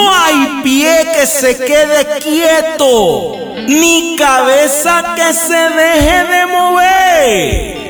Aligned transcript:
No 0.00 0.14
hay 0.14 0.62
pie 0.62 1.08
que 1.14 1.26
se 1.26 1.56
quede 1.58 2.06
quieto, 2.20 3.54
ni 3.66 4.16
cabeza 4.16 5.14
que 5.14 5.34
se 5.34 5.68
deje 5.78 6.24
de 6.24 6.46
mover. 6.46 7.80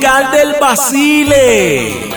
Musical 0.00 0.30
del 0.30 0.56
Basile. 0.58 2.09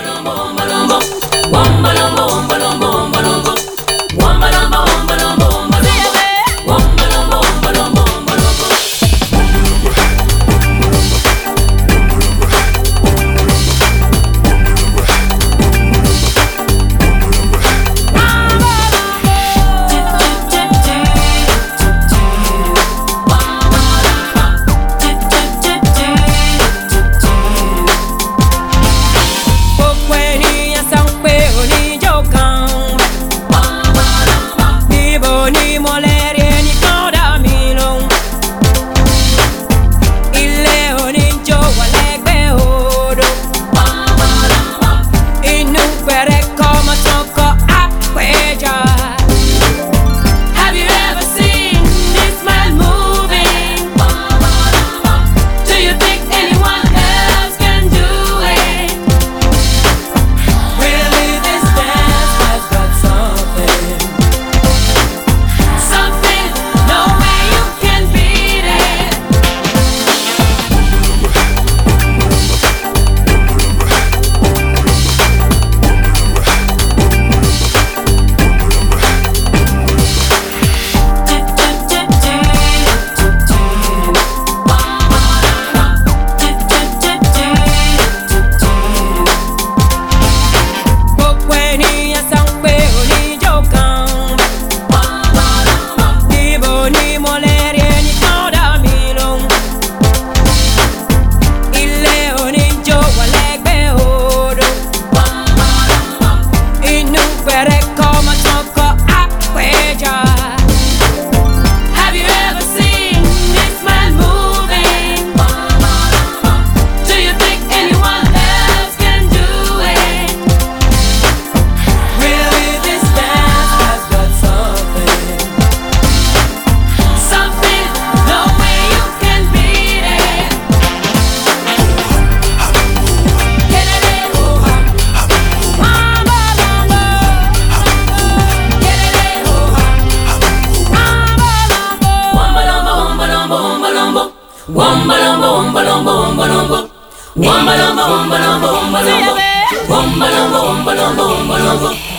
Quel 151.73 152.12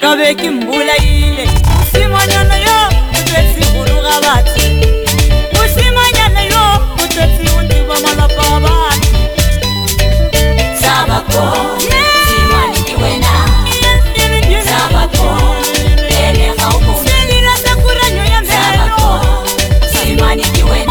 ka 0.00 0.10
be 0.16 0.34
ke 0.34 0.50
mbolaile 0.50 1.44
mosimanyana 1.74 2.56
yo 2.66 2.78
o 3.16 3.20
tswetse 3.26 3.62
bologa 3.74 4.14
batho 4.24 4.62
mosimanyana 5.54 6.42
yo 6.52 6.62
o 7.02 7.04
tswetse 7.12 7.44
o 7.56 7.62
ntiba 7.62 7.94
malapa 8.04 8.44
a 8.56 8.60
batho 8.64 9.16
sabako 10.82 11.42
simane 12.28 12.78
ke 12.86 12.94
wena 13.02 13.32
sabako 14.70 15.28
ene 16.24 16.46
ga 16.58 16.66
o 16.74 16.78
mo 16.84 16.92
selina 17.04 17.52
sa 17.64 17.72
kuranyo 17.82 18.24
ya 18.32 18.40
melo 18.40 18.54
sabako 18.54 19.10
simane 19.92 20.44
ke 20.54 20.62
wena. 20.70 20.87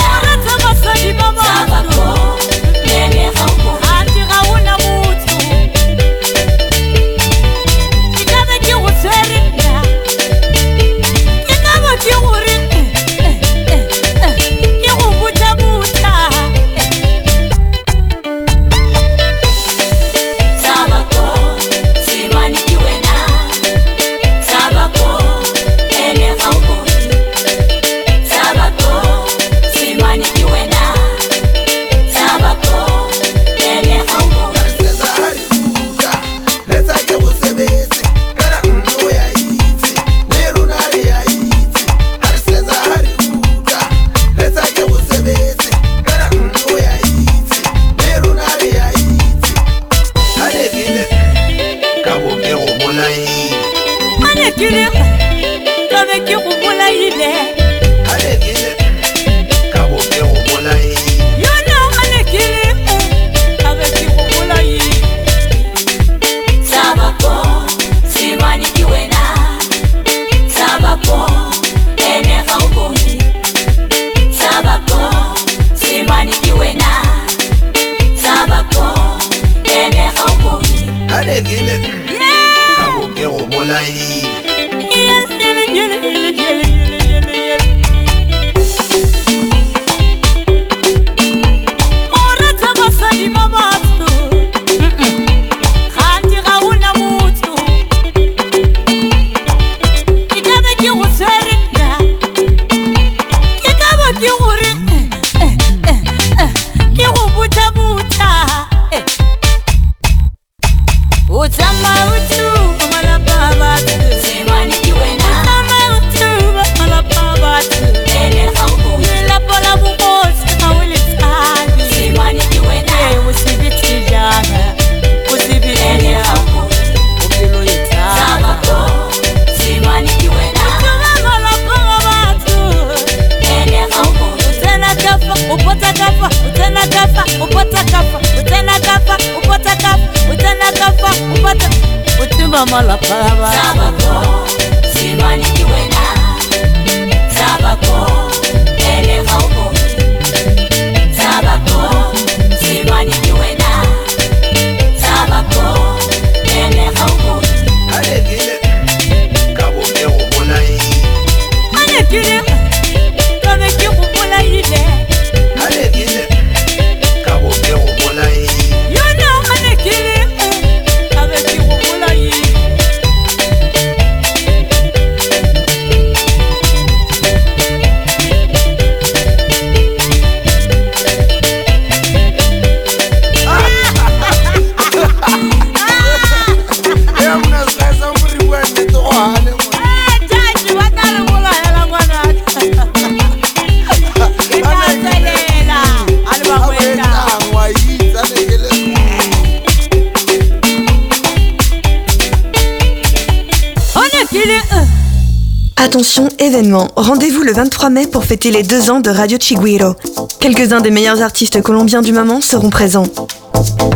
Attention, 205.98 206.30
événement. 206.38 206.90
Rendez-vous 206.96 207.42
le 207.42 207.52
23 207.52 207.90
mai 207.90 208.06
pour 208.06 208.24
fêter 208.24 208.52
les 208.52 208.62
deux 208.62 208.92
ans 208.92 209.00
de 209.00 209.10
Radio 209.10 209.40
Chiguiro. 209.42 209.96
Quelques-uns 210.40 210.80
des 210.80 210.92
meilleurs 210.92 211.24
artistes 211.24 211.60
colombiens 211.64 212.04
du 212.04 212.14
moment 212.14 212.40
seront 212.40 212.70
présents. 212.70 213.08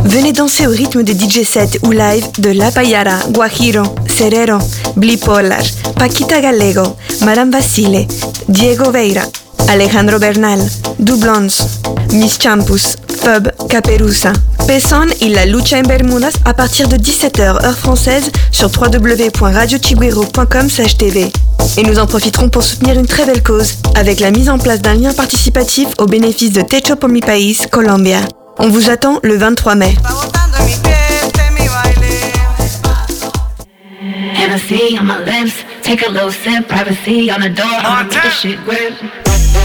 Venez 0.04 0.32
danser 0.32 0.66
au 0.66 0.70
rythme 0.70 1.04
des 1.04 1.14
DJ 1.14 1.44
sets 1.44 1.78
ou 1.84 1.92
live 1.92 2.26
de 2.40 2.50
La 2.50 2.72
Payara, 2.72 3.20
Guajiro, 3.30 3.84
Serero, 4.08 4.58
Blipolar, 4.96 5.62
Paquita 5.94 6.40
Gallego, 6.40 6.96
Madame 7.24 7.52
Basile, 7.52 8.08
Diego 8.48 8.90
Veira, 8.90 9.22
Alejandro 9.68 10.18
Bernal, 10.18 10.58
Dublons, 10.98 11.68
Miss 12.12 12.36
Champus, 12.42 12.96
Fub, 13.22 13.48
Caperusa, 13.68 14.32
Pesson 14.66 15.06
et 15.20 15.28
la 15.28 15.46
Lucha 15.46 15.78
en 15.78 15.82
Bermudas 15.82 16.34
à 16.44 16.52
partir 16.52 16.88
de 16.88 16.96
17h 16.96 17.64
heure 17.64 17.78
française 17.78 18.32
sur 18.50 18.72
www.radiochiguero.com 18.76 20.66
tv. 20.98 21.30
Et 21.76 21.82
nous 21.82 21.98
en 21.98 22.06
profiterons 22.06 22.48
pour 22.48 22.62
soutenir 22.62 22.98
une 22.98 23.06
très 23.06 23.24
belle 23.24 23.42
cause 23.42 23.74
avec 23.94 24.20
la 24.20 24.30
mise 24.30 24.48
en 24.50 24.58
place 24.58 24.80
d'un 24.80 24.94
lien 24.94 25.12
participatif 25.12 25.88
au 25.98 26.06
bénéfice 26.06 26.52
de 26.52 26.62
Techo 26.62 26.96
por 26.96 27.08
mi 27.08 27.20
país, 27.20 27.66
Colombia. 27.70 28.20
On 28.58 28.68
vous 28.68 28.90
attend 28.90 29.20
le 29.22 29.36
23 29.36 29.74
mai. 29.74 29.94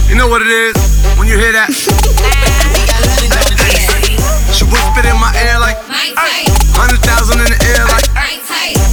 You 0.10 0.16
know 0.16 0.30
what 0.30 0.42
it 0.42 0.48
is 0.48 0.74
when 1.18 1.28
you 1.28 1.38
hear 1.38 1.52
that? 1.52 2.64
It's 4.68 4.76
your 4.76 4.84
boy 4.84 5.00
it 5.00 5.06
in 5.08 5.16
my 5.20 5.32
ear 5.48 5.60
like 5.64 5.80
hundred 6.76 7.00
thousand 7.00 7.40
in 7.40 7.48
the 7.48 7.60
air 7.72 7.84
like. 7.88 8.04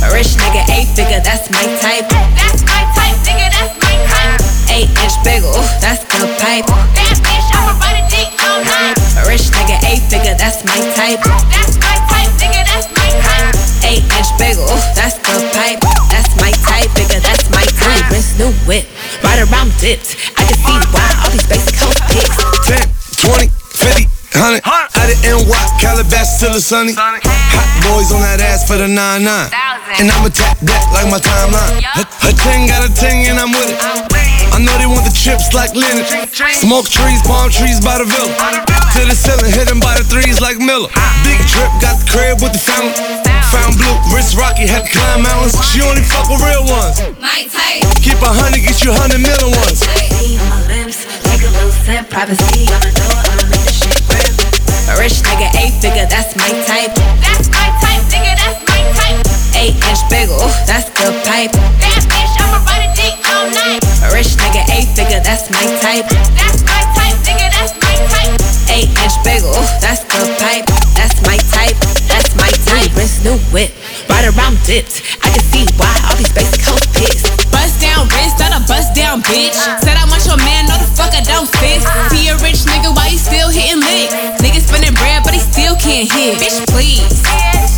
A 0.05 0.13
rich 0.13 0.37
nigga, 0.37 0.63
eight 0.71 0.93
figure, 0.93 1.19
that's 1.25 1.49
my 1.51 1.65
type. 1.81 2.07
That's 2.37 2.63
my 2.69 2.85
type, 2.93 3.17
nigga, 3.25 3.49
that's 3.51 3.75
my 3.81 3.97
type. 4.05 4.39
Eight 4.71 4.91
inch 5.01 5.17
bagel, 5.25 5.49
ooh, 5.51 5.67
that's 5.81 6.05
good 6.13 6.29
pipe. 6.39 6.69
Bad 6.69 7.17
bitch, 7.25 7.49
I'ma 7.57 7.73
ride 7.81 7.99
a 7.99 8.07
dick 8.13 8.29
all 8.45 8.61
night. 8.63 8.95
A 9.19 9.23
rich 9.27 9.49
nigga, 9.51 9.81
eight 9.89 10.05
figure, 10.13 10.37
that's 10.37 10.63
my 10.63 10.77
type. 10.95 11.25
That's 11.51 11.75
my 11.81 11.97
type, 12.07 12.31
nigga, 12.37 12.63
that's 12.69 12.87
my 12.93 13.09
type. 13.25 13.57
Eight 13.89 14.05
inch 14.15 14.31
bagel, 14.37 14.69
ooh, 14.69 14.85
that's 14.95 15.17
good 15.25 15.43
pipe. 15.57 15.81
That's 16.13 16.37
my 16.37 16.53
type, 16.69 16.93
bigger, 16.95 17.19
that's 17.25 17.49
my 17.51 17.65
type. 17.65 18.05
Wrist, 18.13 18.39
new 18.39 18.53
whip, 18.69 18.85
right 19.25 19.41
around 19.41 19.73
dipped. 19.81 20.21
I 20.37 20.45
can 20.45 20.55
see 20.55 20.79
why 20.93 21.09
all 21.25 21.33
these 21.33 21.49
basic 21.49 21.75
hoes 21.81 21.97
pics. 22.13 22.37
10, 22.69 22.93
20, 23.25 23.49
50, 23.49 24.05
100. 24.37 24.84
Out 25.05 25.13
of 25.13 25.21
NY, 25.21 25.65
Calabasas 25.85 26.41
till 26.41 26.57
it's 26.57 26.65
sunny. 26.65 26.97
Hot 26.97 27.69
boys 27.85 28.09
on 28.09 28.25
that 28.25 28.41
ass 28.41 28.65
for 28.65 28.81
the 28.81 28.89
9-9. 28.89 29.21
And 30.01 30.09
I'ma 30.09 30.33
tap 30.33 30.57
that 30.65 30.81
like 30.97 31.13
my 31.13 31.21
timeline. 31.21 31.85
Her, 31.93 32.09
her 32.25 32.33
10 32.33 32.73
got 32.73 32.89
a 32.89 32.89
10 32.89 33.29
and 33.29 33.37
I'm 33.37 33.53
with 33.53 33.69
it. 33.69 33.77
I 34.49 34.65
know 34.65 34.73
they 34.81 34.89
want 34.89 35.05
the 35.05 35.13
chips 35.13 35.53
like 35.53 35.77
Leonard. 35.77 36.09
Smoke 36.57 36.89
trees, 36.89 37.21
palm 37.29 37.53
trees 37.53 37.85
by 37.85 38.01
the 38.01 38.09
villa. 38.09 38.33
To 38.97 39.05
the 39.05 39.13
ceiling, 39.13 39.53
hit 39.53 39.69
'em 39.69 39.77
by 39.77 39.93
the 39.93 40.09
threes 40.09 40.41
like 40.41 40.57
Miller. 40.57 40.89
Ah. 40.97 41.21
Big 41.21 41.37
drip, 41.53 41.69
got 41.85 42.01
the 42.01 42.09
crib 42.09 42.41
with 42.41 42.57
the 42.57 42.63
fountain. 42.65 42.97
Found 43.53 43.77
blue, 43.77 43.93
wrist 44.09 44.41
rocky, 44.41 44.65
had 44.65 44.89
to 44.89 44.91
climb 44.97 45.21
mountains. 45.21 45.53
She 45.69 45.85
only 45.85 46.01
fuck 46.01 46.33
with 46.33 46.41
real 46.41 46.65
ones. 46.65 46.97
Keep 48.01 48.25
a 48.25 48.33
hundred, 48.33 48.65
get 48.65 48.81
you 48.81 48.89
hundred 48.97 49.21
million 49.21 49.53
ones. 49.53 49.85
See 49.85 50.41
my 50.49 50.65
lips, 50.65 51.05
take 51.29 51.45
a 51.45 51.51
little 51.53 51.77
sip, 51.85 52.09
privacy 52.09 52.73
on 52.73 52.81
the 52.81 52.93
door, 52.97 53.21
I'ma 53.21 53.45
make 53.53 53.74
rich 54.99 55.23
nigga, 55.25 55.49
eight 55.59 55.75
figure, 55.81 56.07
that's 56.07 56.37
my 56.37 56.51
type. 56.67 56.95
That's 57.21 57.49
my 57.51 57.69
type, 57.81 58.05
nigga, 58.13 58.35
that's 58.37 58.61
my 58.69 58.81
type. 58.95 59.21
Eight 59.57 59.77
inch 59.81 60.03
bagel, 60.11 60.39
that's 60.67 60.91
good 60.95 61.15
pipe. 61.25 61.53
Bad 61.81 62.03
bitch, 62.11 62.35
I'ma 62.39 62.59
ride 62.67 62.87
a 62.87 62.91
dick 62.95 63.15
all 63.27 63.47
night. 63.51 63.81
Rich 64.13 64.37
nigga, 64.39 64.63
eight 64.75 64.89
figure, 64.95 65.21
that's 65.21 65.51
my 65.51 65.65
type. 65.81 66.07
That's 66.37 66.63
my 66.63 66.83
type, 66.95 67.19
nigga, 67.27 67.49
that's 67.55 67.75
my 67.81 67.95
type. 68.13 68.35
Eight 68.71 68.91
inch 69.03 69.17
bagel, 69.25 69.55
that's 69.81 70.05
good 70.05 70.31
pipe. 70.39 70.67
That's 70.95 71.19
my 71.23 71.39
type, 71.51 71.79
that's 72.07 72.35
my 72.37 72.51
type. 72.69 72.95
Wrist, 72.97 73.25
new 73.25 73.39
whip, 73.51 73.73
right 74.09 74.27
around 74.37 74.59
dipped. 74.65 75.03
I 75.23 75.31
can 75.31 75.43
see 75.51 75.67
why 75.77 75.91
all 76.09 76.17
these 76.17 76.33
basic 76.33 76.63
hoes 76.63 76.87
pissed. 76.95 77.44
Bust 77.65 77.81
down 77.81 78.05
wrist, 78.13 78.37
not 78.37 78.53
a 78.53 78.61
bust 78.69 78.93
down 78.93 79.25
bitch. 79.25 79.57
Said 79.57 79.97
I 79.97 80.05
want 80.13 80.21
your 80.29 80.37
man, 80.37 80.69
no 80.69 80.77
the 80.77 80.85
fuck 80.85 81.17
I 81.17 81.25
don't 81.25 81.49
fit. 81.49 81.81
See 82.13 82.29
a 82.29 82.37
rich 82.45 82.69
nigga, 82.69 82.93
why 82.93 83.09
he 83.09 83.17
still 83.17 83.49
hitting 83.49 83.81
licks? 83.81 84.13
Nigga 84.45 84.61
spinning 84.61 84.93
bread, 84.93 85.25
but 85.25 85.33
he 85.33 85.41
still 85.41 85.73
can't 85.81 86.05
hit. 86.05 86.37
Bitch, 86.37 86.61
please. 86.69 87.25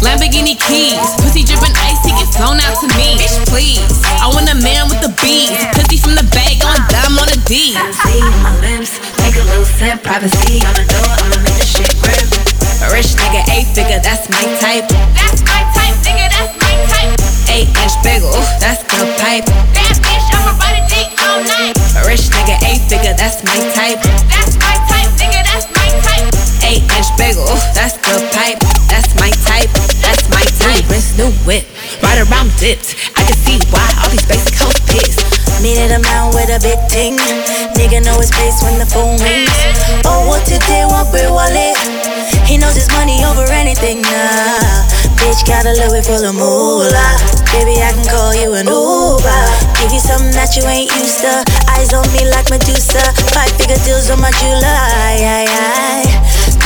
Lamborghini 0.02 0.58
keys, 0.58 0.98
pussy 1.22 1.46
dripping 1.46 1.70
ice, 1.86 2.02
he 2.02 2.10
get 2.18 2.26
flown 2.34 2.58
out 2.66 2.82
to 2.82 2.90
me. 2.98 3.14
Bitch, 3.14 3.38
please. 3.46 3.78
I 4.18 4.26
want 4.34 4.50
a 4.50 4.58
man 4.58 4.90
with 4.90 5.06
the 5.06 5.14
beads, 5.22 5.54
pussy 5.78 6.02
from 6.02 6.18
the 6.18 6.26
bag 6.34 6.58
on 6.66 6.82
dumb 6.90 7.22
on 7.22 7.30
the 7.30 7.38
D. 7.46 7.78
See 7.78 8.26
my 8.42 8.58
lips, 8.58 8.98
take 9.22 9.38
a 9.38 9.44
little 9.54 9.62
sip, 9.62 10.02
privacy 10.02 10.66
on 10.66 10.74
the 10.74 10.82
door, 10.82 11.14
I'ma 11.14 11.38
make 11.46 11.62
the 11.62 11.62
shit 11.62 11.94
grip. 12.02 12.26
A 12.82 12.90
rich 12.90 13.14
nigga, 13.22 13.46
eight 13.54 13.70
figure, 13.70 14.02
that's 14.02 14.26
my 14.34 14.42
type. 14.58 14.90
That's 15.14 15.46
my 15.46 15.62
type, 15.78 15.94
nigga, 16.02 16.26
that's 16.34 16.58
my 16.58 16.74
type. 16.90 17.14
Eight 17.54 17.70
inch 17.70 17.94
bagel, 18.02 18.34
ooh, 18.34 18.50
that's 18.58 18.82
good 18.90 19.06
pipe. 19.22 19.46
Dipped. 32.66 33.14
I 33.14 33.22
can 33.22 33.38
see 33.46 33.62
why 33.70 33.86
all 34.02 34.10
these 34.10 34.26
basic 34.26 34.58
hoes 34.58 34.82
pissed. 34.90 35.22
Meet 35.62 35.78
at 35.86 35.94
a 35.94 36.02
man 36.02 36.34
with 36.34 36.50
a 36.50 36.58
big 36.58 36.82
ting. 36.90 37.14
Nigga 37.78 38.02
know 38.02 38.18
his 38.18 38.34
face 38.34 38.58
when 38.66 38.82
the 38.82 38.88
phone 38.90 39.14
rings. 39.22 39.54
Oh, 40.02 40.26
what 40.26 40.42
today, 40.42 40.82
what 40.82 41.06
we 41.14 41.22
wallet? 41.30 41.78
He 42.42 42.58
knows 42.58 42.74
his 42.74 42.90
money 42.90 43.22
over 43.22 43.46
anything 43.54 44.02
now. 44.02 44.82
Bitch 45.14 45.46
got 45.46 45.62
a 45.62 45.78
Louis 45.78 46.02
full 46.02 46.26
of 46.26 46.34
moolah. 46.34 47.14
Baby, 47.54 47.78
I 47.78 47.94
can 47.94 48.06
call 48.10 48.34
you 48.34 48.58
an 48.58 48.66
Uber. 48.66 49.42
Give 49.78 49.94
you 49.94 50.02
something 50.02 50.34
that 50.34 50.58
you 50.58 50.66
ain't 50.66 50.90
used 50.98 51.22
to. 51.22 51.46
Eyes 51.70 51.94
on 51.94 52.02
me 52.10 52.26
like 52.34 52.50
Medusa. 52.50 53.02
Five 53.30 53.54
figure 53.54 53.78
deals 53.86 54.10
on 54.10 54.18
my 54.18 54.34
July. 54.42 55.22
Aye, 55.22 55.46
aye. 55.46 56.10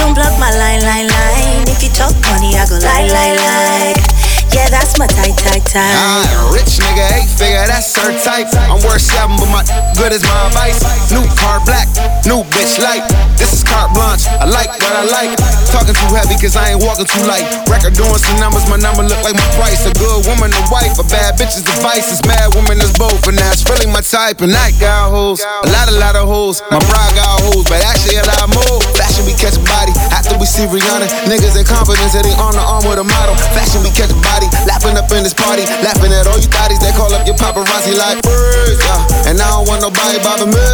Don't 0.01 0.17
block 0.17 0.33
my 0.41 0.49
line, 0.57 0.81
line, 0.81 1.13
line. 1.13 1.69
If 1.69 1.85
you 1.85 1.93
talk 1.93 2.17
money, 2.33 2.57
I 2.57 2.65
go 2.65 2.81
lie, 2.81 3.05
lie, 3.05 3.37
lie. 3.37 4.30
Yeah, 4.51 4.69
that's 4.69 4.99
my 4.99 5.07
tight, 5.07 5.39
tight, 5.39 5.63
tight. 5.67 5.95
Ah, 5.95 6.51
rich 6.51 6.83
nigga, 6.83 7.07
eight 7.15 7.31
figure, 7.31 7.63
that's 7.71 7.95
her 7.95 8.11
type. 8.27 8.51
I'm 8.67 8.83
worth 8.83 9.03
seven, 9.03 9.39
but 9.39 9.51
my 9.51 9.63
good 9.95 10.11
is 10.11 10.23
my 10.27 10.51
advice. 10.51 10.83
New 11.15 11.23
car 11.39 11.63
black, 11.65 11.87
new 12.27 12.43
bitch 12.51 12.83
light. 12.83 13.07
This 13.39 13.53
is 13.55 13.63
carte 13.63 13.95
blanche. 13.95 14.27
I 14.27 14.47
like 14.51 14.69
what 14.69 14.93
I 14.93 15.05
like. 15.07 15.33
Talking 15.71 15.95
too 15.95 16.11
heavy, 16.13 16.35
cause 16.39 16.57
I 16.59 16.75
ain't 16.75 16.83
walking 16.83 17.07
too 17.07 17.25
light. 17.31 17.47
Record 17.71 17.95
doing 17.95 18.19
some 18.19 18.39
numbers, 18.43 18.67
my 18.67 18.77
number 18.77 19.07
look 19.07 19.23
like 19.23 19.39
my 19.39 19.49
price. 19.55 19.87
A 19.87 19.95
good 19.95 20.27
woman, 20.27 20.51
a 20.51 20.63
wife, 20.71 20.99
a 20.99 21.07
bad 21.07 21.39
bitch 21.39 21.55
is 21.55 21.63
the 21.63 21.77
vice. 21.83 22.11
It's 22.11 22.23
mad 22.27 22.55
woman 22.55 22.79
is 22.83 22.93
both, 22.99 23.27
and 23.31 23.39
that's 23.39 23.63
really 23.71 23.87
my 23.87 24.03
type. 24.03 24.43
And 24.43 24.55
I 24.55 24.75
got 24.83 25.11
hoes, 25.11 25.41
a 25.43 25.69
lot, 25.71 25.87
a 25.89 25.97
lot 25.97 26.15
of 26.17 26.27
hoes. 26.27 26.63
My 26.71 26.83
bride 26.91 27.15
got 27.15 27.43
hoes, 27.47 27.67
but 27.71 27.79
actually 27.87 28.19
a 28.19 28.27
lot 28.27 28.51
more. 28.51 28.79
Fashion 28.99 29.25
we 29.27 29.35
catch 29.39 29.55
a 29.55 29.65
body 29.65 29.95
after 30.11 30.35
we 30.39 30.47
see 30.47 30.67
Rihanna. 30.67 31.07
Niggas 31.31 31.55
in 31.55 31.65
confidence 31.65 32.13
they 32.13 32.35
on 32.37 32.53
the 32.53 32.65
arm 32.65 32.85
with 32.85 32.99
a 32.99 33.07
model. 33.07 33.35
Fashion 33.57 33.83
we 33.83 33.91
catch 33.91 34.13
a 34.13 34.21
body, 34.21 34.40
laughing 34.65 34.97
up 34.97 35.11
in 35.13 35.23
this 35.25 35.35
party, 35.35 35.65
laughing 35.85 36.13
at 36.13 36.27
all 36.31 36.39
you 36.39 36.49
thotties 36.49 36.81
that 36.81 36.95
call 36.97 37.13
up 37.13 37.27
your 37.27 37.37
paparazzi 37.37 37.97
like 37.97 38.23
birds. 38.23 38.81
Yeah. 38.81 39.29
And 39.33 39.37
I 39.41 39.49
don't 39.57 39.67
want 39.69 39.83
nobody 39.83 40.19
bothering 40.23 40.55
me. 40.55 40.69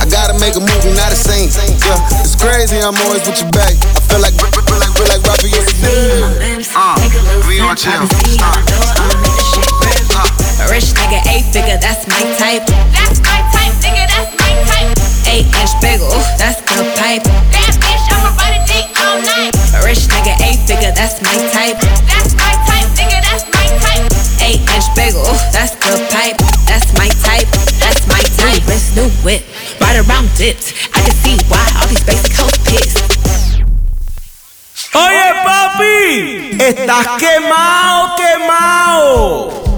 I 0.00 0.04
gotta 0.10 0.36
make 0.36 0.52
a 0.56 0.60
movie, 0.60 0.92
not 0.92 1.12
a 1.12 1.18
scene. 1.18 1.48
Yeah, 1.80 1.96
it's 2.20 2.36
crazy. 2.36 2.76
I'm 2.82 2.96
always 3.08 3.24
with 3.24 3.40
your 3.40 3.50
back. 3.54 3.72
I 3.96 4.00
feel 4.04 4.20
like, 4.20 4.36
feel 4.36 4.76
like, 4.76 4.92
feel 4.92 5.08
like 5.08 5.22
Raphael. 5.24 5.64
See 5.64 6.20
my 6.20 6.28
lips, 6.36 6.68
Uh, 6.76 6.92
take 7.00 7.16
a 7.16 7.22
we 7.48 7.56
sip, 7.56 7.64
on 7.64 7.76
chill. 7.76 8.04
privacy 8.04 8.36
on 8.44 8.52
the 8.52 8.62
door, 8.68 8.90
I'ma 9.00 9.28
the 9.32 9.44
shit 9.48 9.70
grip. 9.80 10.04
A 10.60 10.64
rich 10.68 10.92
nigga, 10.92 11.20
eight 11.32 11.46
figure, 11.52 11.78
that's 11.80 12.04
my 12.06 12.20
type. 12.36 12.66
That's 12.92 13.18
my 13.24 13.40
type, 13.48 13.74
nigga, 13.80 14.04
that's 14.12 14.32
my 14.36 14.52
type. 14.68 14.92
Eight 15.26 15.48
inch 15.56 15.72
bagel, 15.80 16.06
ooh, 16.12 16.26
that's 16.36 16.60
good 16.68 16.86
pipe. 17.00 17.24
That's 25.64 25.76
good 25.80 26.10
pipe. 26.10 26.36
That's 26.66 26.92
my 26.98 27.08
type, 27.24 27.48
that's 27.80 28.06
my 28.06 28.20
type. 28.36 28.66
Wrist, 28.68 28.96
new 28.96 29.08
whip, 29.24 29.42
right 29.80 29.96
around 30.04 30.28
dipped. 30.36 30.74
I 30.92 31.00
can 31.00 31.14
see 31.24 31.36
why 31.48 31.64
all 31.80 31.88
these 31.88 32.04
basic 32.04 32.32
hoes 32.36 32.58
pissed. 32.68 33.00
Oye, 34.94 35.32
papi, 35.44 36.56
estás 36.60 37.06
quemado, 37.18 38.16
quemado. 38.16 39.73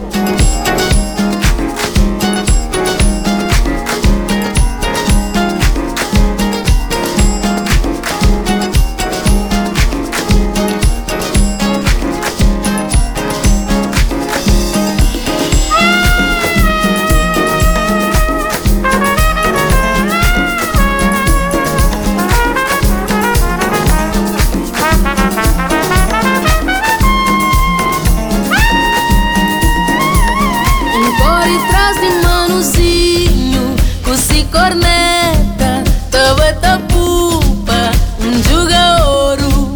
Corneta, 34.47 35.83
tabata 36.11 36.81
pupa, 36.89 37.91
um 38.21 38.43
juga 38.43 39.05
ouro, 39.05 39.75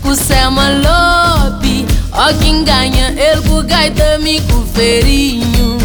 cusema 0.00 0.68
lobe, 0.70 1.86
ó 2.12 2.32
quem 2.40 2.64
ganha, 2.64 3.08
ele 3.16 3.42
com 3.42 3.62
gaita 3.62 4.18
me 4.18 4.40
com 4.42 4.64
ferinho. 4.66 5.78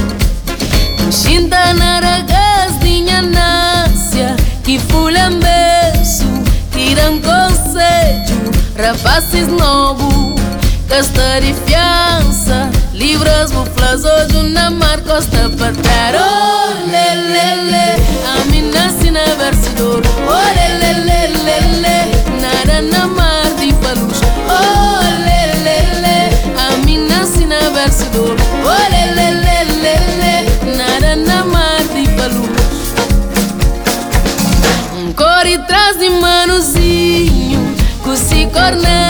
Shinta 1.12 1.74
na 1.74 2.00
ragasdinha 2.00 3.22
nácia, 3.22 4.36
que 4.64 4.80
fulha 4.80 5.30
beço, 5.30 6.26
tiram 6.72 7.20
conselho, 7.20 8.52
rapazes 8.78 9.48
novo, 9.48 10.36
casta 10.88 11.40
livres 13.18 13.52
buflas 13.52 14.04
Hoje 14.06 14.44
na 14.44 14.70
mar 14.70 15.02
costa 15.02 15.50
partar 15.58 16.14
Oh, 16.16 16.74
le 16.86 17.08
le 17.34 17.72
le, 17.72 17.86
A 18.32 18.46
mim 18.52 18.72
nasce 18.72 19.12
na 19.12 19.26
versidor. 19.38 20.02
Oh, 20.28 20.48
lê, 20.56 20.68
lê, 20.80 20.92
le 21.08 21.22
le 21.46 21.58
le, 21.84 21.98
Nara 22.42 22.82
na 22.82 23.08
mar 23.08 23.50
de 23.60 23.74
palus 23.82 24.20
Oh, 24.50 25.02
le 25.26 25.42
le 25.66 25.78
le, 26.04 26.18
A 26.58 26.86
mim 26.86 27.08
nasce 27.08 27.46
na 27.46 27.60
versidor. 27.70 28.36
Oh, 28.64 28.84
lê, 28.92 29.04
le 29.18 29.28
le 29.46 29.58
le 29.84 29.96
le, 30.22 30.78
Nara 30.78 31.16
na 31.16 31.44
mar 31.46 31.82
de 31.94 32.04
palus 32.18 32.68
Um 34.98 35.14
cor 35.14 35.46
e 35.46 35.58
traz 35.68 35.98
de 35.98 36.10
manozinho 36.10 37.62
co 38.04 38.16
se 38.16 38.46
corna 38.54 39.07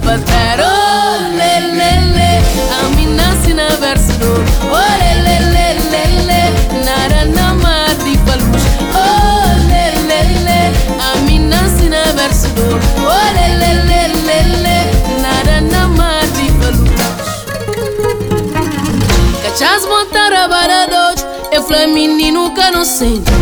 pătero 0.00 0.72
le 1.38 1.52
le 1.78 1.92
le 2.16 2.30
Amina 2.80 3.28
sina 3.42 3.66
versuru 3.80 4.32
o 4.80 4.82
le 5.00 5.12
le 5.24 5.36
le 5.54 5.66
le 5.92 6.04
le 6.28 6.42
Nara 6.86 7.22
nama 7.36 7.74
di 8.04 8.14
palmuș 8.26 8.64
o 9.04 9.08
le 9.70 9.84
le 10.08 10.20
le 10.46 10.60
Amina 11.10 11.60
sina 11.76 12.02
versuru 12.18 12.76
o 13.16 13.18
le 13.36 13.46
le 13.60 13.72
le 13.88 14.02
le 14.26 14.38
le 14.64 14.78
Nara 15.22 15.58
nama 15.74 16.10
di 16.34 16.46
palmuș 16.58 17.00
Cachas 19.42 19.82
montara 19.90 20.44
baradoci 20.52 21.22
e 21.56 21.58
flamininu 21.66 22.44
ca 22.56 22.66
nu 22.74 22.82
sente 22.96 23.32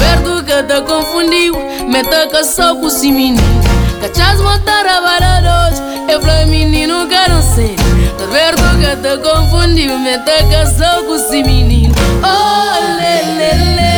Verdu 0.00 0.34
că 0.46 0.58
te 0.68 0.78
confundiu, 0.90 1.54
metă 1.92 2.20
că 2.32 2.40
sau 2.54 2.72
cu 2.80 2.88
siminiu 2.88 3.42
Cachás 4.00 4.40
mataram 4.40 5.02
baratos 5.02 5.78
Eu 6.08 6.20
falei 6.22 6.46
menino 6.46 7.06
que 7.06 7.28
não 7.28 7.42
sei. 7.42 7.76
Tá 7.76 8.24
vendo 8.32 8.62
que 8.80 8.96
te 8.96 9.18
confundiu 9.18 9.98
Me 9.98 10.14
até 10.14 10.42
casou 10.44 11.04
com 11.04 11.16
esse 11.16 11.42
menino. 11.42 11.94
Oh, 12.22 12.96
lê, 12.98 13.22
le 13.36 13.76
le. 13.76 13.89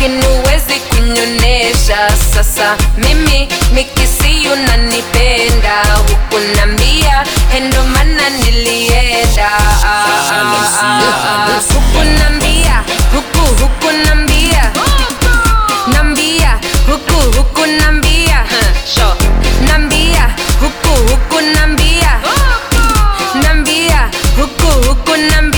lakini 0.00 0.26
uwezi 0.26 0.80
kunyonesha. 0.80 2.08
Sasa 2.34 2.76
mimi 2.96 3.48
nikisiu 3.74 4.56
na 4.56 4.76
nipenda 4.76 5.82
hukunambia, 6.08 7.24
hendo 7.52 7.84
mana 7.84 8.30
nilienda. 8.30 9.50
Ah, 9.84 10.02
ah, 10.82 10.82
ah, 10.82 11.60
hukunambia 11.74 12.82
huku 13.14 13.62
hukunambia. 13.62 14.70
Nambia 15.92 16.58
huku 16.90 17.36
hukunambia. 17.38 18.44
Nambia 19.68 20.30
huku 20.60 21.10
hukunambia. 21.12 22.20
Nambia 23.42 24.10
huku 24.40 24.88
hukunambia. 24.88 25.49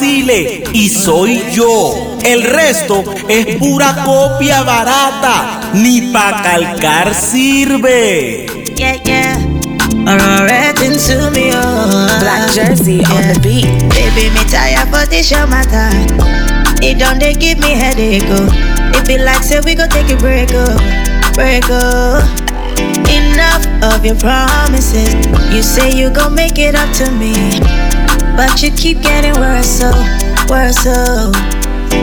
Basile 0.00 0.64
y 0.72 0.88
soy 0.88 1.42
yo. 1.52 2.16
El 2.24 2.42
resto 2.42 3.04
es 3.28 3.56
pura 3.56 4.02
copia 4.02 4.62
barata, 4.62 5.60
ni 5.74 6.00
pa' 6.10 6.42
calcar 6.42 7.14
sirve. 7.14 8.46
Yeah, 8.76 8.96
yeah. 9.04 9.36
Alright 10.06 10.80
into 10.80 11.30
me, 11.32 11.50
oh. 11.52 12.18
Black 12.20 12.50
jersey 12.50 13.04
on 13.04 13.28
the 13.34 13.38
beat. 13.42 13.66
Baby, 13.90 14.30
me 14.30 14.42
tired 14.50 14.88
for 14.88 15.04
this 15.06 15.30
your 15.30 15.46
matter. 15.46 15.90
It 16.82 16.98
don't 16.98 17.18
they 17.20 17.34
give 17.34 17.58
me 17.58 17.72
headache, 17.72 18.24
oh. 18.30 18.48
It 18.98 19.06
be 19.06 19.18
like 19.18 19.42
say 19.42 19.60
we 19.60 19.74
go 19.74 19.86
take 19.86 20.08
a 20.10 20.16
break, 20.16 20.48
oh. 20.54 20.76
Break, 21.34 21.64
oh. 21.68 22.24
Enough 23.10 23.66
of 23.82 24.02
your 24.06 24.16
promises. 24.16 25.12
You 25.52 25.62
say 25.62 25.92
you 25.92 26.08
gon' 26.08 26.34
make 26.34 26.58
it 26.58 26.74
up 26.74 26.90
to 26.94 27.10
me, 27.12 27.34
but 28.40 28.62
you 28.62 28.70
keep 28.72 29.02
getting 29.02 29.34
worse, 29.34 29.68
so 29.68 29.92
worse, 30.48 30.80
so. 30.80 31.28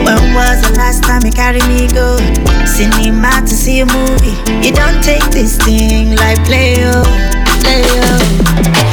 When 0.06 0.22
was 0.38 0.62
the 0.62 0.70
last 0.78 1.02
time 1.02 1.26
you 1.26 1.32
carried 1.32 1.66
me 1.66 1.90
go? 1.90 2.14
Cinema 2.62 3.42
to 3.42 3.54
see 3.62 3.80
a 3.80 3.86
movie. 3.86 4.38
You 4.62 4.70
don't 4.70 5.02
take 5.02 5.26
this 5.34 5.58
thing 5.58 6.14
like 6.14 6.38
play, 6.46 6.78
oh, 6.78 7.02
play, 7.58 7.82
oh. 8.06 8.22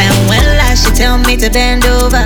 And 0.01 0.13
when 0.26 0.41
last 0.57 0.89
you 0.89 0.95
tell 0.95 1.20
me 1.20 1.38
to 1.38 1.51
bend 1.51 1.86
over, 1.86 2.26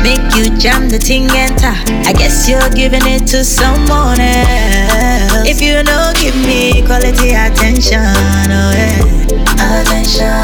make 0.00 0.24
you 0.32 0.48
jam 0.56 0.88
the 0.88 0.96
thing 0.98 1.28
enter. 1.36 1.76
I 2.08 2.14
guess 2.16 2.48
you're 2.48 2.72
giving 2.72 3.04
it 3.04 3.28
to 3.36 3.44
someone 3.44 4.16
else. 4.16 5.44
If 5.44 5.60
you 5.60 5.84
don't 5.84 6.16
give 6.16 6.36
me 6.40 6.80
quality 6.88 7.36
attention, 7.36 8.00
oh 8.00 8.72
yeah, 8.72 8.96
attention. 9.76 10.40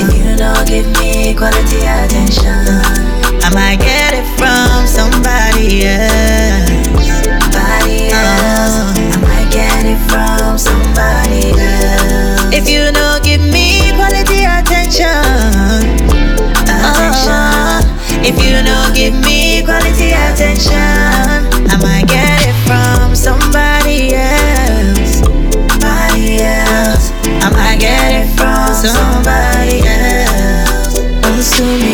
If 0.00 0.16
you 0.16 0.32
don't 0.32 0.64
give 0.66 0.88
me 0.96 1.34
quality 1.36 1.84
attention, 1.84 3.13
I 3.44 3.50
might 3.52 3.78
get 3.78 4.14
it 4.16 4.24
from 4.40 4.88
somebody 4.88 5.84
else. 5.84 6.64
Somebody 6.96 8.08
else. 8.08 8.96
I 8.96 9.20
might 9.20 9.52
get 9.52 9.84
it 9.84 10.00
from 10.08 10.56
somebody 10.56 11.52
else. 11.52 12.56
If 12.56 12.64
you 12.72 12.88
don't 12.90 13.22
give 13.22 13.42
me 13.44 13.92
quality 14.00 14.48
attention, 14.48 15.12
attention. 16.72 17.84
If 18.24 18.40
you 18.40 18.64
don't 18.64 18.96
give 18.96 19.12
me 19.12 19.60
quality 19.62 20.16
attention, 20.16 21.44
I 21.68 21.76
might 21.84 22.08
get 22.08 22.48
it 22.48 22.56
from 22.64 23.14
somebody 23.14 24.16
else. 24.16 25.20
Somebody 25.20 26.40
else. 26.40 27.12
I 27.44 27.52
might 27.52 27.76
get 27.78 28.24
it 28.24 28.28
from 28.40 28.72
somebody 28.72 29.84
else. 29.84 30.96
Consume 31.20 31.80
me, 31.84 31.93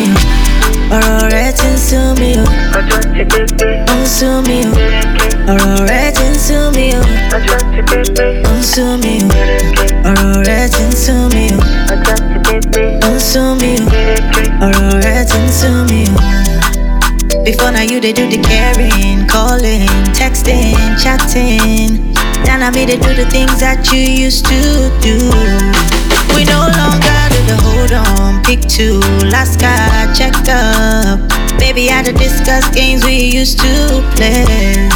sú 10.91 11.19
mi 11.25 11.53
o. 11.53 11.61
Ó 13.05 13.11
ń 13.13 13.21
sú 13.31 13.43
mi 13.61 13.73
o. 13.81 13.87
Ọ̀rọ̀ 14.65 15.01
rẹ̀ 15.03 15.23
ti 15.27 15.37
ń 15.39 15.47
sú 15.53 15.71
mi 15.89 16.01
o. 16.09 16.19
Before 17.45 17.71
now 17.71 17.81
you 17.81 17.99
they 17.99 18.13
do 18.13 18.27
the 18.29 18.37
caring, 18.37 19.25
calling, 19.27 19.87
texting, 20.13 20.77
chatting. 21.01 22.13
Now 22.45 22.61
I 22.67 22.69
me 22.69 22.85
they 22.85 22.97
do 22.97 23.13
the 23.15 23.25
things 23.31 23.59
that 23.59 23.91
you 23.91 23.99
used 24.27 24.45
to 24.45 24.59
do. 25.01 25.17
We 26.35 26.45
no 26.45 26.61
longer 26.79 27.19
do 27.33 27.39
the 27.49 27.57
hold 27.65 27.93
on, 27.93 28.43
pick 28.43 28.61
two, 28.67 28.99
last 29.33 29.59
guy, 29.59 30.13
check 30.13 30.35
up. 30.49 31.40
Baby, 31.61 31.91
I 31.91 32.01
to 32.01 32.11
discuss 32.11 32.67
games 32.73 33.05
we 33.05 33.29
used 33.29 33.59
to 33.59 34.01
play. 34.17 34.89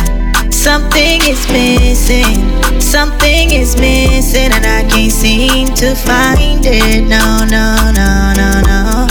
Something 0.50 1.22
is 1.30 1.46
missing, 1.54 2.42
something 2.82 3.52
is 3.52 3.78
missing, 3.78 4.52
and 4.52 4.66
I 4.66 4.82
can't 4.90 5.12
seem 5.12 5.68
to 5.78 5.94
find 5.94 6.66
it. 6.66 7.06
No, 7.06 7.46
no, 7.46 7.78
no, 7.94 8.34
no, 8.34 8.50
no. 8.66 9.08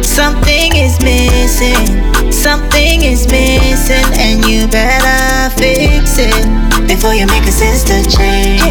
Something 0.00 0.76
is 0.78 0.96
missing, 1.02 1.90
something 2.30 3.02
is 3.02 3.26
missing, 3.26 4.06
and 4.22 4.46
you 4.46 4.68
better 4.68 5.50
fix 5.58 6.16
it 6.22 6.46
before 6.86 7.14
you 7.14 7.26
make 7.26 7.44
a 7.44 7.52
sister 7.52 7.98
change. 8.08 8.62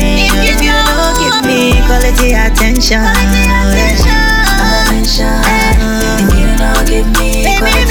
If 0.48 0.64
you 0.64 0.72
don't 0.72 1.20
give 1.20 1.44
me 1.44 1.76
quality 1.86 2.32
attention, 2.32 3.04
attention. 4.64 5.36
If 6.24 6.32
you 6.40 6.48
don't 6.56 6.88
give 6.88 7.08
me 7.20 7.44
quality 7.60 7.91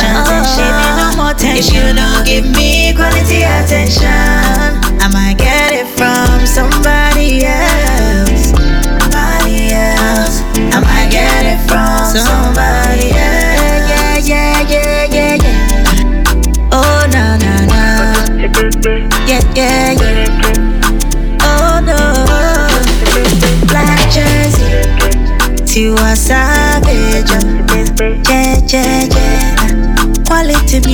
attention, 0.00 0.64
baby, 0.78 0.96
no 0.96 1.16
more 1.16 1.34
tension. 1.34 1.58
If 1.58 1.72
you 1.74 1.94
don't 1.94 2.24
give 2.24 2.46
me 2.56 2.94
quality 2.94 3.42
attention, 3.42 4.51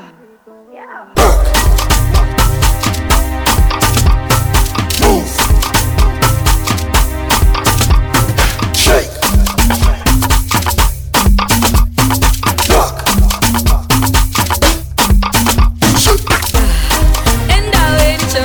Shake. 8.75 9.11
endaweni 17.49 18.45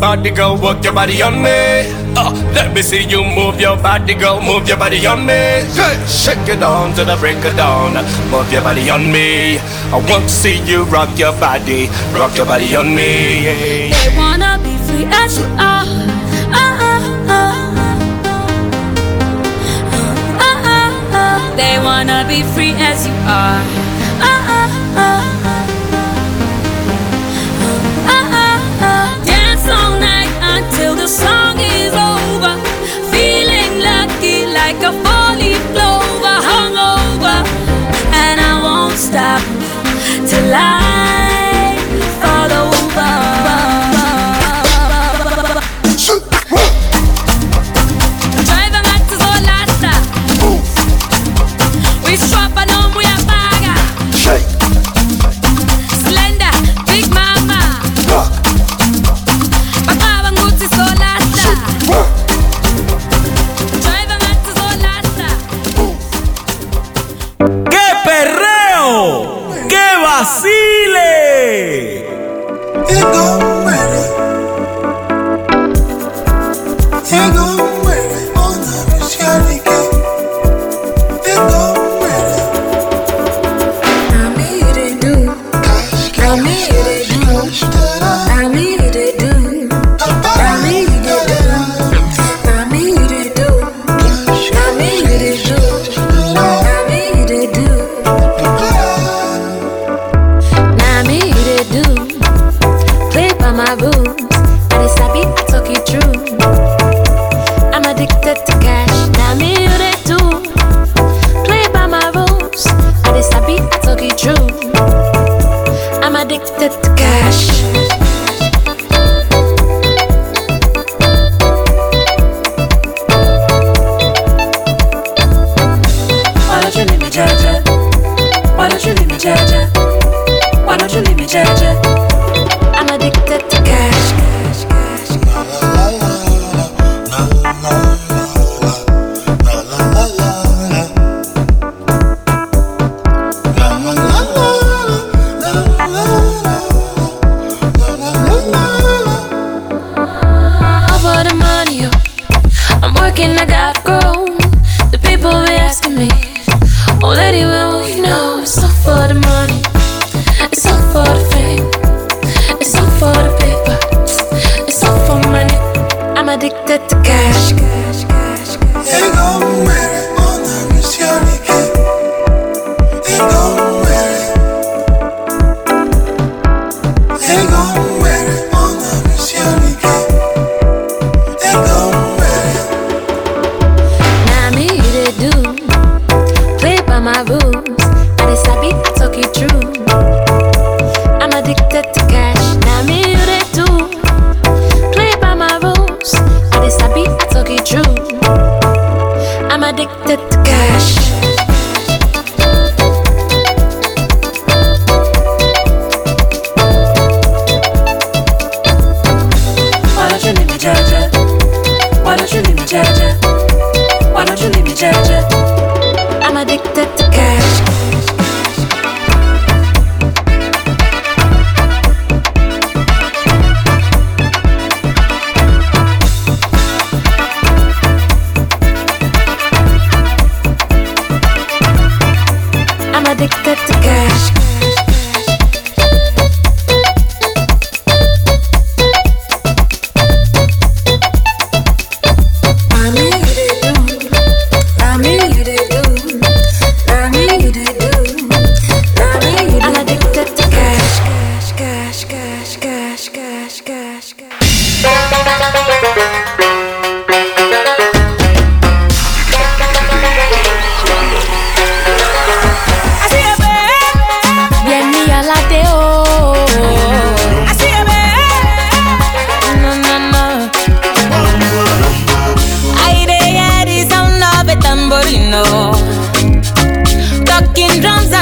body, 0.00 0.30
go 0.30 0.54
work 0.56 0.82
your 0.82 0.92
body 0.94 1.20
on 1.22 1.42
me. 1.42 1.84
Uh, 2.16 2.32
let 2.54 2.74
me 2.74 2.82
see 2.82 3.04
you 3.04 3.22
move 3.22 3.60
your 3.60 3.76
body, 3.76 4.14
go 4.14 4.40
move 4.40 4.66
your 4.66 4.76
body 4.78 5.06
on 5.06 5.26
me. 5.26 5.62
Shake 6.08 6.48
it 6.48 6.62
on 6.62 6.94
to 6.94 7.04
the 7.04 7.16
break 7.16 7.44
of 7.44 7.56
dawn, 7.56 7.94
move 8.30 8.50
your 8.52 8.62
body 8.62 8.88
on 8.90 9.12
me. 9.12 9.58
I 9.92 9.96
want 10.08 10.24
to 10.24 10.28
see 10.28 10.58
you 10.64 10.84
rock 10.84 11.16
your 11.18 11.32
body, 11.38 11.88
rock 12.12 12.34
your 12.36 12.46
body 12.46 12.74
on 12.74 12.94
me. 12.94 13.90
They 13.92 14.16
wanna 14.16 14.58
be 14.64 14.76
free 14.88 15.04
as 15.06 15.38
you 15.38 15.44
are. 15.58 15.84
Uh, 16.50 16.86
uh, 16.86 17.36
uh, 21.12 21.56
they 21.56 21.78
wanna 21.84 22.24
be 22.26 22.42
free 22.54 22.72
as 22.78 23.06
you 23.06 23.14
are. 23.28 23.89
la 40.50 40.79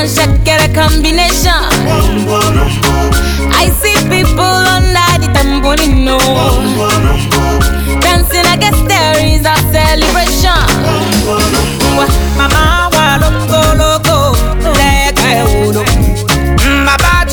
and 0.01 0.63
a 0.63 0.75
combination. 0.75 1.51
I 3.51 3.67
see 3.81 3.99
people 4.07 4.45
under 4.45 5.11
the 5.19 5.29
tambourine. 5.35 6.07
Dancing, 8.01 8.47
I 8.47 8.57
guess 8.61 8.79
there 8.87 9.19
is 9.19 9.43
a 9.43 9.57
celebration. 9.75 10.55
Mama, 12.39 12.91
wa. 12.95 13.19
Mm, 16.63 16.85
my 16.85 16.97
bad 16.99 17.29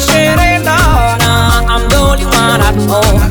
I'm 1.69 1.87
the 1.89 1.97
only 2.01 2.25
one 2.25 2.61
at 2.65 2.77
home. 2.89 3.21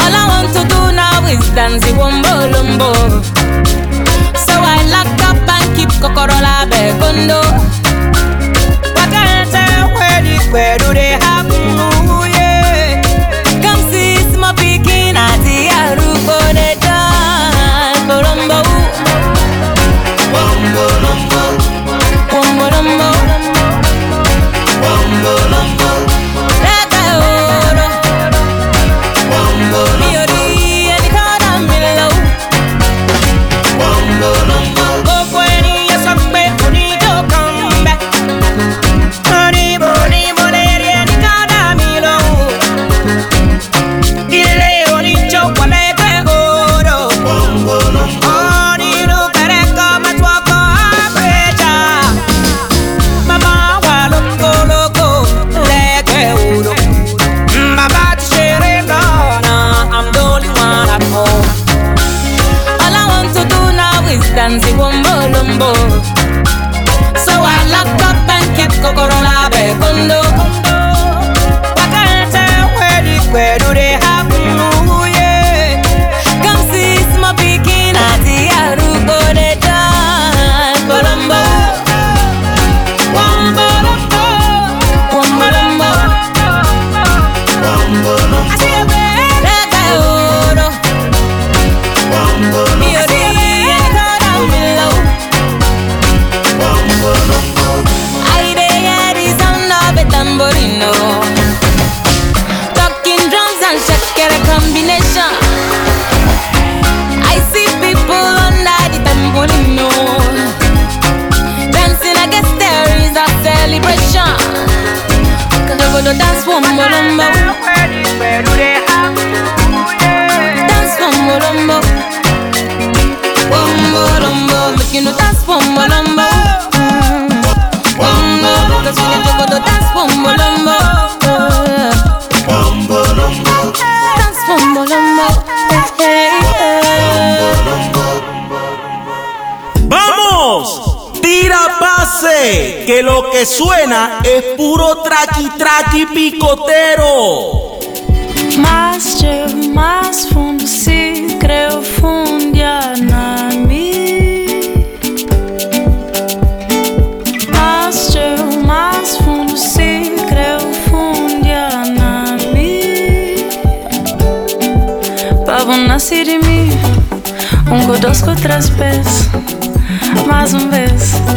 All 0.00 0.14
I 0.16 0.24
want 0.32 0.48
to 0.56 0.62
do 0.64 0.80
now 0.96 1.26
is 1.28 1.44
dance 1.54 1.84
the 1.84 1.92
wombo. 1.92 2.48
So 4.46 4.54
I 4.56 4.80
lock 4.88 5.20
up 5.28 5.48
and 5.48 5.76
keep 5.76 5.90
kokoro 6.00 6.40
la. 6.40 6.58
Where 10.50 10.78
do 10.78 10.94
they 10.94 11.18
hide? 11.20 11.37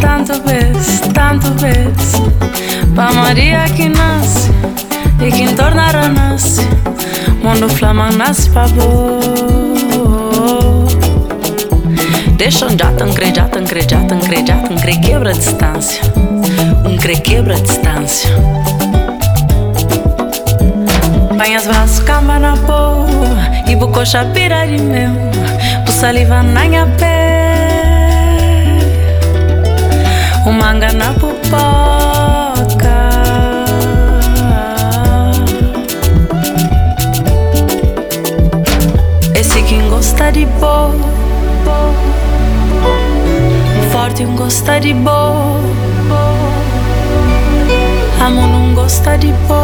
Tanto 0.01 0.33
vez, 0.43 1.01
tanto 1.13 1.53
vez. 1.53 2.21
Pa 2.95 3.13
Maria 3.13 3.63
que 3.75 3.87
nasce 3.87 4.51
e 5.25 5.31
quem 5.31 5.55
tornará 5.55 6.09
nasce. 6.09 6.67
Mundo 7.41 7.69
flama 7.69 8.11
nasce 8.11 8.49
pa 8.49 8.67
bo. 8.67 9.21
Deixa 12.35 12.65
um 12.65 12.77
já 12.77 12.91
tão 12.93 13.13
cre, 13.13 13.33
já 13.33 13.45
tão 13.45 13.63
cre, 13.63 13.81
já 13.87 14.01
tão 14.01 14.19
cre, 14.19 14.45
já 14.45 14.57
tão 14.57 14.75
cre, 14.75 14.97
quebra 14.97 15.29
a 15.29 15.33
distância. 15.33 16.01
Um 16.83 16.97
cre 16.97 17.17
quebra 17.17 17.55
a 17.55 17.59
distância. 17.59 18.29
Põe 21.37 21.55
as 21.55 21.65
braços, 21.65 21.99
cama 22.01 22.37
na 22.37 22.55
boa 22.55 23.07
E 23.67 23.75
bucocha 23.75 24.23
pira 24.25 24.63
de 24.67 24.79
meu 24.79 25.09
Pu 25.83 25.91
saliva 25.91 26.43
na 26.43 26.65
minha 26.65 26.85
pé 26.99 27.20
O 30.43 30.51
manga 30.51 30.91
na 30.91 31.13
pupoca 31.13 31.51
Esse 39.35 39.61
quem 39.63 39.87
gosta 39.87 40.31
de 40.31 40.47
boa 40.47 40.95
Forte 43.91 44.25
um 44.25 44.35
gosta 44.35 44.79
de 44.79 44.95
boa 44.95 45.59
Amo 48.25 48.47
não 48.47 48.73
gosta 48.73 49.15
de 49.19 49.31
boa 49.47 49.61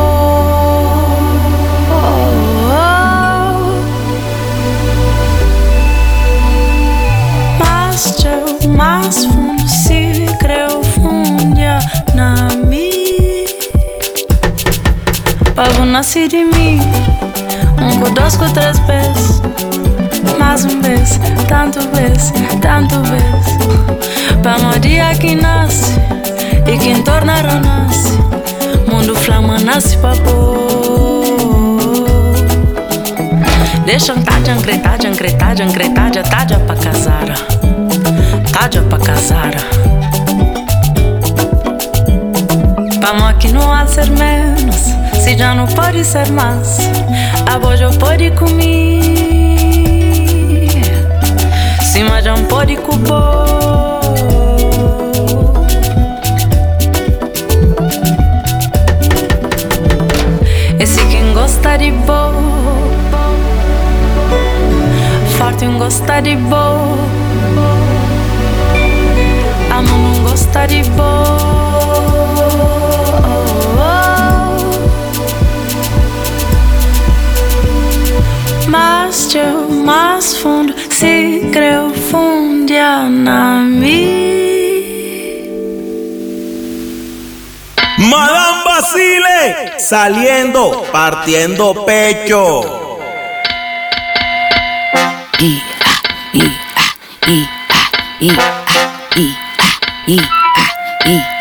Mas 7.60 8.16
teu 8.18 8.70
mais 8.70 9.26
fundo 9.26 9.57
fundia 12.18 12.24
na 12.24 12.50
mi. 12.66 13.46
Pavo 15.56 15.86
nasce 15.86 16.28
de 16.28 16.44
mim. 16.44 16.80
Um 17.80 18.14
dois 18.14 18.36
três 18.54 18.80
vezes 18.80 19.42
Mais 20.38 20.66
um 20.66 20.82
vez, 20.82 21.20
tanto 21.48 21.80
vez, 21.92 22.34
tanto 22.62 22.96
vez. 23.04 24.42
Pra 24.42 24.58
Maria 24.60 25.14
que 25.16 25.36
nasce 25.36 25.94
E 26.68 26.78
quem 26.78 27.02
torna 27.04 27.42
nasce 27.42 28.18
Mundo 28.92 29.16
flama 29.16 29.60
nasce 29.60 29.98
pra 29.98 30.14
pôr 30.16 30.58
Deixa 33.86 34.14
um 34.14 34.22
taja, 34.22 34.54
ancretaja, 34.54 35.10
ancretaja, 35.10 35.64
ancretaja, 35.64 36.24
taja 36.24 36.60
pra 36.60 36.76
casar. 36.76 37.26
Taja 38.52 38.82
pra 38.82 39.00
casar 39.00 39.54
Vamos 43.08 43.54
não 43.54 43.72
há 43.72 43.88
ser 43.88 44.10
menos 44.10 44.76
Se 45.24 45.38
já 45.38 45.56
não 45.56 45.66
pode 45.66 46.04
ser 46.04 46.30
mais. 46.30 46.78
A 47.50 47.58
boja 47.58 47.90
pode 47.98 48.30
comer 48.32 49.00
Se 51.82 52.04
mas 52.04 52.26
já 52.26 52.36
não 52.36 52.44
pode 52.44 52.76
cubor 52.76 53.48
Esse 60.78 61.00
quem 61.06 61.34
gosta 61.34 61.78
de 61.78 61.92
boa 61.92 62.34
Forte 65.38 65.66
um 65.66 65.80
gosta 65.80 66.22
de 66.22 66.36
boa 66.36 66.98
Amo 69.72 69.98
não 69.98 70.24
gosta 70.24 70.68
de 70.68 70.84
boa 70.90 71.67
Más 78.68 79.30
te 79.30 79.44
más 79.86 80.36
fundo 80.38 80.74
se 80.90 81.50
creu 81.54 81.94
fundia 82.12 83.08
na 83.10 83.62
mim. 83.62 84.28
Madame 87.98 88.64
Basile, 88.66 89.80
saliendo, 89.80 90.84
partiendo 90.92 91.86
pecho. 91.86 93.00
I, 95.40 95.62
I, 96.34 96.42
I, 97.28 97.48
I, 98.22 98.38
I, 99.16 99.36
I, 100.08 100.20
I. 101.06 101.37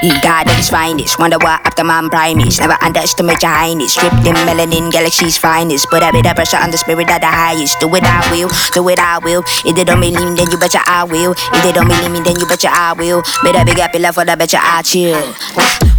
God 0.00 0.48
at 0.48 0.56
his 0.56 0.70
finest, 0.70 1.18
wonder 1.18 1.36
why 1.36 1.60
after 1.64 1.84
man 1.84 2.08
primates 2.08 2.58
Never 2.58 2.76
underestimate 2.80 3.42
your 3.42 3.52
highness 3.52 3.92
Stripped 3.92 4.24
in 4.24 4.34
melanin, 4.48 4.90
galaxy's 4.90 5.36
finest. 5.36 5.90
Put 5.90 6.02
a 6.02 6.10
bit 6.10 6.24
of 6.24 6.34
pressure 6.36 6.56
on 6.56 6.70
the 6.70 6.78
spirit 6.78 7.10
of 7.10 7.20
the 7.20 7.26
highest. 7.26 7.80
Do 7.80 7.94
it 7.94 8.04
I 8.04 8.24
will, 8.32 8.48
do 8.72 8.88
it 8.88 8.98
I 8.98 9.18
will. 9.18 9.44
If 9.64 9.76
they 9.76 9.84
don't 9.84 10.00
believe 10.00 10.16
me 10.16 10.34
then 10.36 10.50
you 10.50 10.56
betcha 10.56 10.80
I 10.86 11.04
will. 11.04 11.32
If 11.32 11.62
they 11.62 11.72
don't 11.72 11.86
believe 11.86 12.10
me 12.10 12.20
then 12.20 12.40
you 12.40 12.46
betcha 12.46 12.70
I 12.72 12.94
will. 12.94 13.22
Better 13.42 13.64
big 13.64 13.80
up 13.80 13.92
your 13.92 14.02
love 14.02 14.14
for 14.14 14.24
the 14.24 14.36
betcha 14.36 14.56
I 14.60 14.80
chill. 14.80 15.20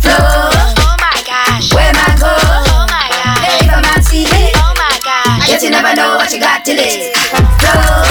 Flow. 0.02 0.18
Oh 0.18 0.98
my 0.98 1.22
gosh. 1.22 1.70
Where 1.70 1.94
man 1.94 2.18
go? 2.18 2.34
Oh 2.34 2.90
my 2.90 3.06
gosh. 3.06 3.62
If 3.62 3.70
a 3.70 3.82
man 3.86 4.02
see 4.02 4.26
it 4.26 4.58
Oh 4.58 4.74
my 4.82 4.98
gosh. 5.06 5.46
I 5.46 5.46
guess 5.46 5.62
you 5.62 5.70
never 5.70 5.94
know 5.94 6.18
what 6.18 6.32
you 6.34 6.40
got 6.40 6.66
till 6.66 6.78
it 6.80 7.14
Flow 7.62 8.11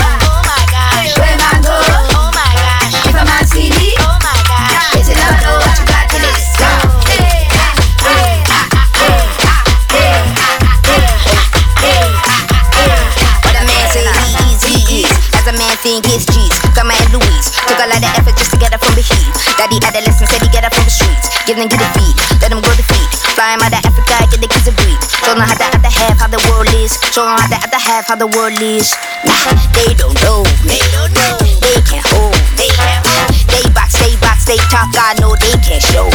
think 15.90 16.06
it's 16.14 16.26
G's. 16.30 16.54
Come 16.78 16.94
and 16.94 17.10
Louise 17.10 17.50
Took 17.66 17.82
a 17.82 17.86
lot 17.90 17.98
of 17.98 18.14
effort 18.14 18.38
just 18.38 18.54
to 18.54 18.58
get 18.62 18.70
her 18.70 18.78
from 18.78 18.94
the 18.94 19.02
heat. 19.02 19.34
Daddy 19.58 19.82
adolescent 19.82 20.30
said 20.30 20.38
he 20.38 20.46
get 20.54 20.62
her 20.62 20.70
from 20.70 20.86
the 20.86 20.94
streets. 20.94 21.26
Give 21.50 21.58
them 21.58 21.66
get 21.66 21.82
a 21.82 21.88
feed 21.98 22.14
Let 22.38 22.54
them 22.54 22.62
grow 22.62 22.74
the 22.78 22.86
feet. 22.86 23.10
Fly 23.34 23.58
out 23.58 23.74
of 23.74 23.82
Africa 23.82 24.22
Get 24.30 24.38
the 24.38 24.46
kids 24.46 24.70
a 24.70 24.72
breed. 24.78 25.00
Show 25.26 25.34
them 25.34 25.42
how 25.42 25.58
the 25.58 25.66
other 25.66 25.90
half 25.90 26.22
How 26.22 26.30
the 26.30 26.38
world 26.46 26.70
is. 26.78 26.94
Show 27.10 27.26
them 27.26 27.34
how 27.34 27.50
the 27.50 27.58
other 27.58 27.82
half 27.82 28.06
How 28.06 28.14
the 28.14 28.30
world 28.30 28.54
is. 28.62 28.94
Nah, 29.26 29.34
they 29.74 29.90
don't 29.98 30.14
know 30.22 30.46
They 30.62 30.78
don't 30.94 31.10
know 31.10 31.34
They 31.42 31.82
can't 31.82 32.06
hold 32.14 32.38
They 32.54 32.70
can't 32.70 33.02
hold 33.10 33.34
They 33.50 33.66
box, 33.74 33.98
they 33.98 34.14
box, 34.22 34.46
they 34.46 34.60
talk. 34.70 34.94
I 34.94 35.18
know 35.18 35.34
they 35.42 35.58
can't 35.58 35.82
show 35.82 36.06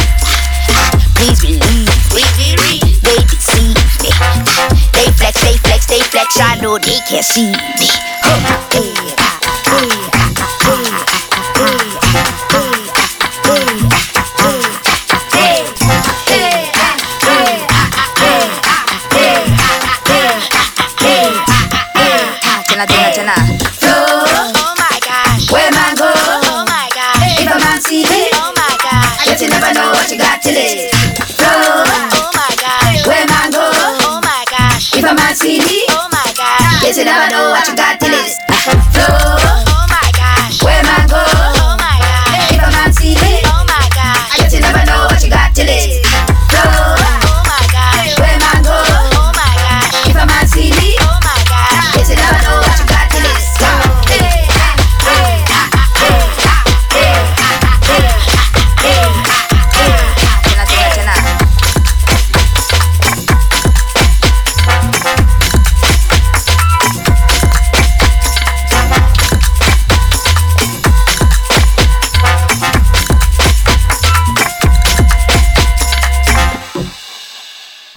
Please 1.20 1.36
believe 1.44 1.92
Please 2.08 2.32
They 3.04 3.20
deceive 3.28 3.76
me. 4.00 4.10
They 4.96 5.12
flex, 5.20 5.36
they 5.44 5.60
flex, 5.60 5.84
they 5.84 6.00
flex. 6.08 6.40
I 6.40 6.56
know 6.64 6.80
they 6.80 6.96
can't 7.04 7.24
see 7.24 7.52
me. 7.52 7.90
Huh, 8.24 8.56
hey, 8.72 9.45
hey, 9.66 9.88
hey, 10.62 11.05